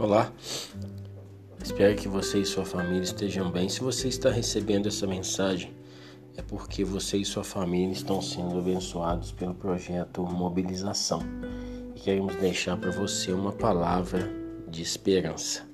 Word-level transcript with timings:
Olá, 0.00 0.32
espero 1.62 1.94
que 1.94 2.08
você 2.08 2.38
e 2.38 2.46
sua 2.46 2.64
família 2.64 3.02
estejam 3.02 3.50
bem. 3.50 3.68
Se 3.68 3.80
você 3.80 4.08
está 4.08 4.30
recebendo 4.30 4.86
essa 4.86 5.06
mensagem, 5.06 5.74
é 6.38 6.40
porque 6.40 6.82
você 6.82 7.18
e 7.18 7.24
sua 7.26 7.44
família 7.44 7.92
estão 7.92 8.22
sendo 8.22 8.58
abençoados 8.58 9.30
pelo 9.30 9.54
projeto 9.54 10.22
Mobilização 10.22 11.20
e 11.94 12.00
queremos 12.00 12.34
deixar 12.36 12.78
para 12.78 12.90
você 12.90 13.30
uma 13.30 13.52
palavra 13.52 14.32
de 14.70 14.80
esperança. 14.80 15.68